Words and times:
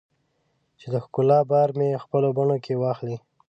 چې 0.79 0.87
د 0.93 0.95
ښکلا 1.03 1.39
بار 1.51 1.69
مې 1.77 2.01
خپلو 2.03 2.29
بڼو 2.37 2.57
کې 2.65 2.73
واخلې 2.83 3.17